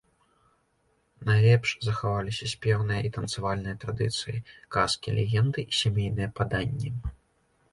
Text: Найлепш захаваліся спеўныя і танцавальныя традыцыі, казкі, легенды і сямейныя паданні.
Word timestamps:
Найлепш 1.29 1.69
захаваліся 1.87 2.45
спеўныя 2.53 3.01
і 3.09 3.13
танцавальныя 3.17 3.75
традыцыі, 3.83 4.41
казкі, 4.77 5.09
легенды 5.19 5.59
і 5.69 5.73
сямейныя 5.83 6.29
паданні. 6.41 6.89